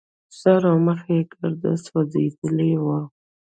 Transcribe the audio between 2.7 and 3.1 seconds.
وو.